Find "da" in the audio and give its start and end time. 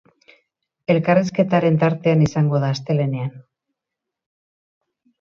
2.65-2.73